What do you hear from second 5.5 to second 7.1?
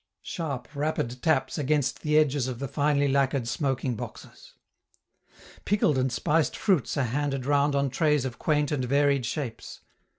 Pickled and spiced fruits are